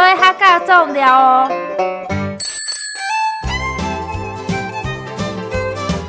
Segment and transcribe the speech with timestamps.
[0.00, 1.50] 所以他较重要哦。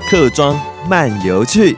[0.10, 0.58] 客庄
[0.90, 1.76] 漫游趣。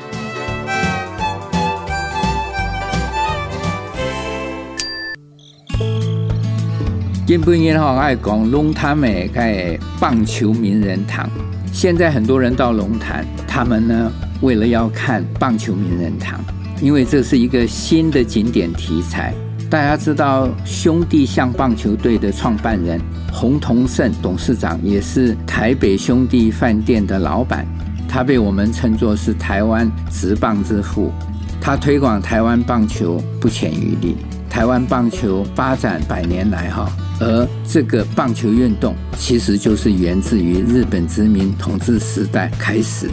[7.26, 11.28] 今不年哈爱讲龙潭美盖棒球名人堂。
[11.74, 14.12] 现在很多人到龙潭，他们呢
[14.42, 16.40] 为了要看棒球名人堂，
[16.80, 19.34] 因为这是一个新的景点题材。
[19.74, 27.66] 大家知道兄弟象棒球队的创办人洪同胜董事长，也是台北兄弟饭店的老板，
[28.08, 31.12] 他被我们称作是台湾职棒之父。
[31.60, 34.16] 他推广台湾棒球不遗余力，
[34.48, 36.88] 台湾棒球发展百年来哈。
[37.20, 43.10] 而这个棒球运动其实就是源自于日本殖民统治时代开始，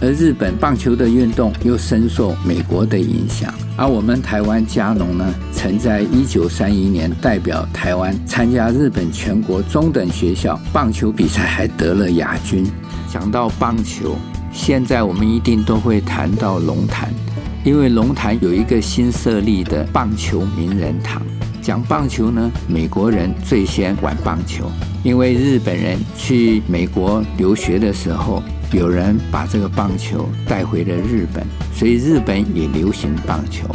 [0.00, 3.52] 而日本棒球的运动又深受美国的影响。
[3.76, 12.66] 而我们台湾加农呢，曾在一九三一年代表台湾参加日本全国中等学校棒球比赛，还得了亚军。
[13.12, 14.16] 讲到棒球，
[14.52, 17.08] 现在我们一定都会谈到龙潭，
[17.64, 21.22] 因为龙潭有一个新设立的棒球名人堂。
[21.62, 24.70] 讲棒球呢，美国人最先玩棒球，
[25.02, 33.66] 因为日本人去美国留学的时候，有人把这个棒球带回了日本，所以日本也流行棒球。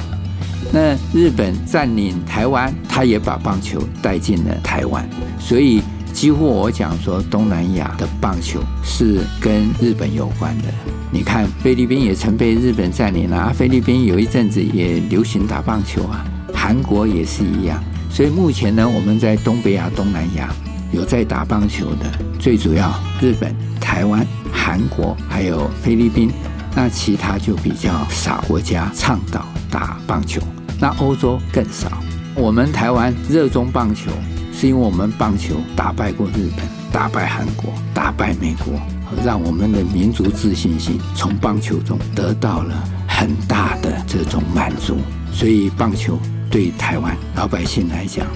[0.72, 5.08] 那日本占领台湾，他也把棒球带进了台湾，
[5.40, 10.66] 所以几乎我讲说东南亚的棒球是跟日本有关的。
[11.12, 16.26] 你看菲律宾也曾被日本占领了啊，菲律宾有一阵子也流行打棒球啊。
[16.54, 20.50] 韩国也是一样，所以目前呢，我们在东北亚、东南亚
[20.94, 22.06] 有在打棒球的，
[22.40, 26.32] 最主要日本、台湾、韩国还有菲律宾，
[26.76, 30.40] 那其他就比较少国家倡导打棒球，
[30.80, 31.92] 那欧洲更少。
[32.36, 34.12] 我们台湾热衷棒球，
[34.54, 38.80] 是因为我们棒球打败过日本、打败韩国、打败美国，
[39.26, 42.76] 让我们的民族自信心从棒球中得到了
[43.08, 44.98] 很大的这种满足，
[45.32, 46.20] 所以棒球。
[46.52, 48.28] 对台湾老百姓来讲，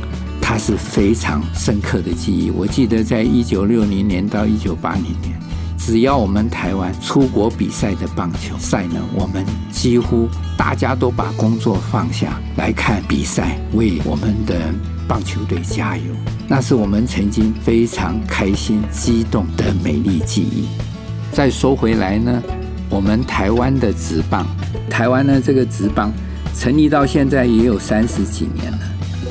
[0.49, 2.49] 它是非常深刻的记忆。
[2.49, 5.37] 我记得在一九六零年到一九八零年，
[5.77, 14.73] 只要我们台湾出国比赛的棒球赛呢，我们几乎大家都把工作放下来看比赛，为我们的
[15.05, 16.03] 棒球队加油。
[16.47, 20.69] 那是我们曾经非常开心、激动的美丽记忆。
[21.33, 22.41] 再说回来呢，
[22.89, 24.47] 我们台湾的职棒，
[24.89, 26.09] 台湾呢这个职棒。
[26.55, 28.79] 成立到现在也有三十几年了。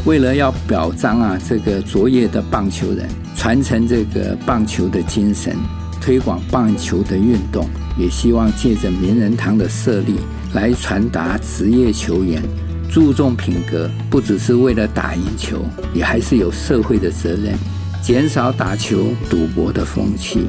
[0.07, 5.57] 为了要表彰啊这个卓越的棒球人，传承这个棒球的精神，
[6.01, 7.69] 推广棒球的运动，
[7.99, 10.15] 也希望借着名人堂的设立
[10.55, 12.41] 来传达职业球员
[12.89, 15.59] 注重品格，不只是为了打赢球，
[15.93, 17.59] 也还是有社会的责任，
[18.01, 20.47] 减少打球赌博的风气。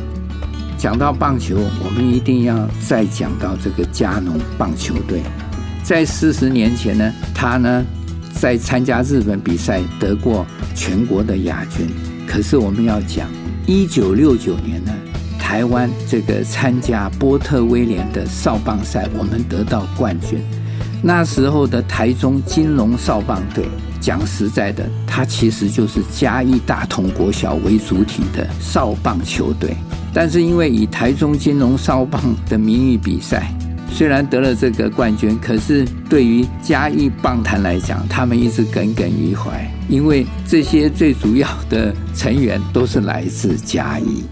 [0.77, 5.23] 讲到棒球，我们一定要再讲到这个加农棒球队。
[5.81, 7.83] 在四十年前呢，他呢
[8.39, 11.89] 在参加日本比赛得过全国的亚军。
[12.27, 13.27] 可是我们要讲，
[13.65, 14.91] 一九六九年呢，
[15.39, 20.39] 台湾这个参加波特威廉的少棒赛，我们得到冠军。
[21.01, 23.65] 那时候的台中金龙少棒队，
[23.99, 29.75] 讲实在的，它其实就是嘉义大同国小为主体的少棒球队。
[30.13, 33.51] 但是因为以台中金龙少棒的名义比赛。
[33.89, 44.23] 虽然得了这个冠军，可是对于嘉义棒坛来讲，他们一直耿耿于怀，因为这些最主要的成员都是来自嘉义。